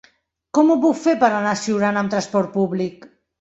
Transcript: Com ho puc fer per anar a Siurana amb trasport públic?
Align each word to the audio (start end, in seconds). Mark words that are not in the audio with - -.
Com 0.57 0.71
ho 0.71 0.77
puc 0.85 0.97
fer 1.01 1.13
per 1.25 1.29
anar 1.41 1.51
a 1.51 1.59
Siurana 1.65 2.03
amb 2.05 2.15
trasport 2.15 2.51
públic? 2.57 3.07